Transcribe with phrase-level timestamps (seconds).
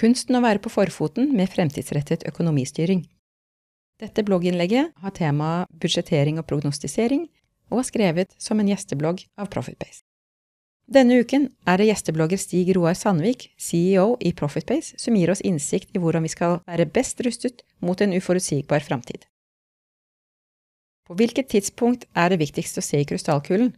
[0.00, 3.02] Kunsten å være på forfoten med fremtidsrettet økonomistyring.
[4.00, 7.26] Dette blogginnlegget har temaet budsjettering og prognostisering,
[7.68, 10.00] og er skrevet som en gjesteblogg av Profitbase.
[10.90, 15.92] Denne uken er det gjesteblogger Stig Roar Sandvik, CEO i Profitbase, som gir oss innsikt
[15.94, 19.28] i hvordan vi skal være best rustet mot en uforutsigbar framtid.
[21.06, 23.74] På hvilket tidspunkt er det viktigst å se i krystallkulen?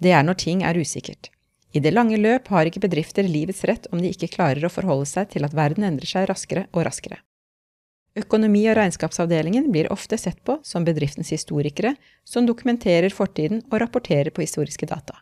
[0.00, 1.32] Det er når ting er usikkert.
[1.76, 5.08] I det lange løp har ikke bedrifter livets rett om de ikke klarer å forholde
[5.10, 7.18] seg til at verden endrer seg raskere og raskere.
[8.16, 11.92] Økonomi- og regnskapsavdelingen blir ofte sett på som bedriftens historikere
[12.24, 15.18] som dokumenterer fortiden og rapporterer på historiske data.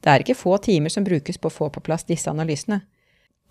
[0.00, 2.80] Det er ikke få timer som brukes på å få på plass disse analysene.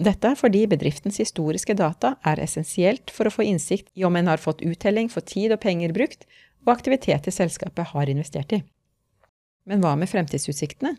[0.01, 4.33] Dette er fordi bedriftens historiske data er essensielt for å få innsikt i om en
[4.33, 6.25] har fått uttelling for tid og penger brukt,
[6.65, 8.63] og aktiviteter selskapet har investert i.
[9.69, 10.97] Men hva med fremtidsutsiktene?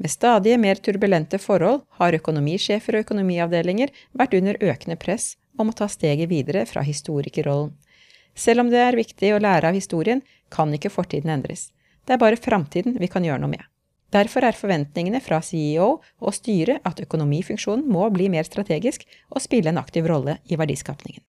[0.00, 5.74] Med stadig mer turbulente forhold har økonomisjefer og økonomiavdelinger vært under økende press om å
[5.76, 7.74] ta steget videre fra historikerrollen.
[8.32, 11.68] Selv om det er viktig å lære av historien, kan ikke fortiden endres.
[12.08, 13.66] Det er bare framtiden vi kan gjøre noe med.
[14.10, 19.68] Derfor er forventningene fra CEO og styret at økonomifunksjonen må bli mer strategisk og spille
[19.68, 21.22] en aktiv rolle i verdiskapningen.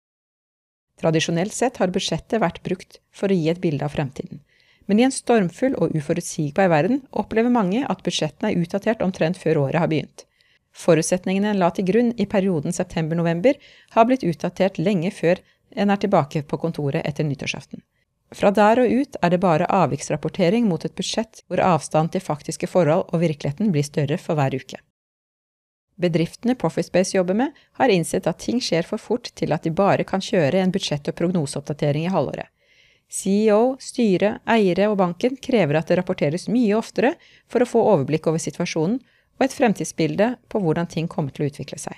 [1.02, 4.40] Tradisjonelt sett har budsjettet vært brukt for å gi et bilde av fremtiden.
[4.86, 9.64] Men i en stormfull og uforutsigbar verden opplever mange at budsjettene er utdatert omtrent før
[9.68, 10.26] året har begynt.
[10.72, 13.58] Forutsetningene en la til grunn i perioden september-november,
[13.96, 15.42] har blitt utdatert lenge før
[15.76, 17.84] en er tilbake på kontoret etter nyttårsaften.
[18.32, 22.70] Fra der og ut er det bare avviksrapportering mot et budsjett hvor avstand til faktiske
[22.72, 24.80] forhold og virkeligheten blir større for hver uke.
[26.02, 30.08] Bedriftene Profitspace jobber med, har innsett at ting skjer for fort til at de bare
[30.08, 32.48] kan kjøre en budsjett- og prognoseoppdatering i halvåret.
[33.12, 37.18] CEO, styre, eiere og banken krever at det rapporteres mye oftere
[37.52, 39.02] for å få overblikk over situasjonen
[39.40, 41.98] og et fremtidsbilde på hvordan ting kommer til å utvikle seg.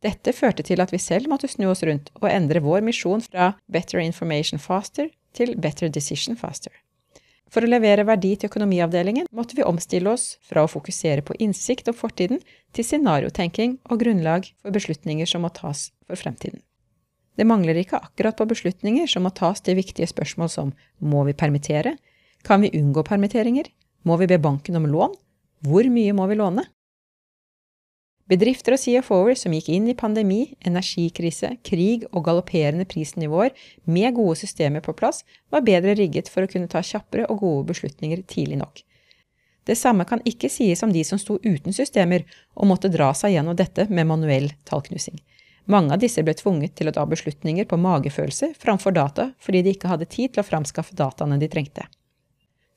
[0.00, 3.50] Dette førte til at vi selv måtte snu oss rundt og endre vår misjon fra
[3.68, 6.72] Better Information Faster til Better Decision Faster.
[7.50, 11.90] For å levere verdi til økonomiavdelingen måtte vi omstille oss fra å fokusere på innsikt
[11.90, 12.38] om fortiden
[12.76, 16.62] til scenariotenking og grunnlag for beslutninger som må tas for fremtiden.
[17.40, 21.32] Det mangler ikke akkurat på beslutninger som må tas til viktige spørsmål som må vi
[21.32, 21.94] permittere,
[22.44, 23.64] kan vi unngå permitteringer,
[24.04, 25.14] må vi be banken om lån,
[25.64, 26.66] hvor mye må vi låne?
[28.28, 33.56] Bedrifter og CFO-er som gikk inn i pandemi, energikrise, krig og galopperende prisnivåer
[33.88, 37.70] med gode systemer på plass, var bedre rigget for å kunne ta kjappere og gode
[37.72, 38.84] beslutninger tidlig nok.
[39.64, 43.34] Det samme kan ikke sies om de som sto uten systemer og måtte dra seg
[43.34, 45.18] gjennom dette med manuell tallknusing.
[45.70, 49.76] Mange av disse ble tvunget til å ta beslutninger på magefølelse framfor data fordi de
[49.76, 51.86] ikke hadde tid til å framskaffe dataene de trengte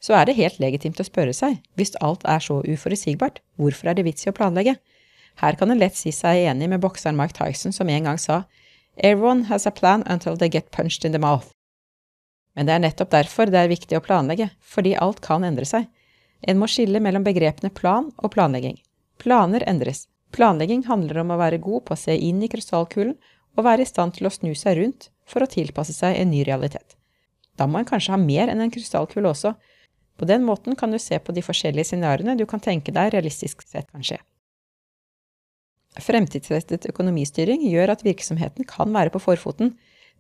[0.04, 3.96] så er det helt legitimt å spørre seg, hvis alt er så uforutsigbart, hvorfor er
[3.98, 4.76] det vits i å planlegge?
[5.40, 8.44] Her kan en lett si seg enig med bokseren Mike Tyson som en gang sa
[8.98, 11.48] Everyone has a plan until they get punched in the mouth.
[12.54, 15.88] Men det er nettopp derfor det er viktig å planlegge, fordi alt kan endre seg.
[16.46, 18.76] En må skille mellom begrepene plan og planlegging.
[19.18, 20.06] Planer endres.
[20.34, 23.16] Planlegging handler om å være god på å se inn i krystallkulen
[23.54, 26.42] og være i stand til å snu seg rundt for å tilpasse seg en ny
[26.48, 26.98] realitet.
[27.58, 29.54] Da må en kanskje ha mer enn en krystallkule også,
[30.18, 33.66] på den måten kan du se på de forskjellige scenarioene du kan tenke deg realistisk
[33.66, 34.20] sett kan skje.
[36.02, 39.76] Fremtidsrettet økonomistyring gjør at virksomheten kan være på forfoten.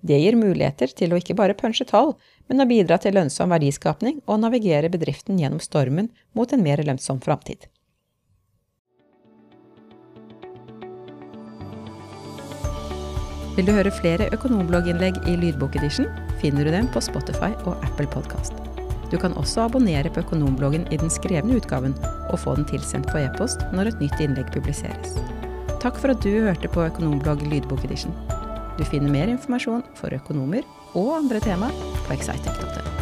[0.05, 2.13] Det gir muligheter til å ikke bare punche tall,
[2.49, 7.21] men å bidra til lønnsom verdiskapning og navigere bedriften gjennom stormen mot en mer lønnsom
[7.23, 7.69] framtid.
[13.53, 16.07] Vil du høre flere økonomblogginnlegg i lydbokedition,
[16.41, 18.57] finner du dem på Spotify og Apple Podkast.
[19.13, 21.93] Du kan også abonnere på Økonombloggen i den skrevne utgaven,
[22.31, 25.19] og få den tilsendt på e-post når et nytt innlegg publiseres.
[25.83, 28.17] Takk for at du hørte på Økonomblogg lydbokedition.
[28.79, 30.65] Du finner mer informasjon for økonomer
[30.97, 31.69] og andre tema
[32.07, 32.92] på excitec.no.